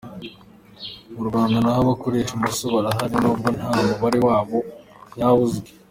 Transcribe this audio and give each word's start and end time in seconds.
Mu 1.15 1.23
Rwanda 1.27 1.57
naho 1.61 1.79
abakoresha 1.83 2.31
imoso 2.37 2.63
barahari 2.73 3.15
nubwo 3.23 3.47
nta 3.57 3.69
mubare 3.87 4.19
wabo 4.27 4.57
nyawo 5.15 5.39
uzwi. 5.45 5.69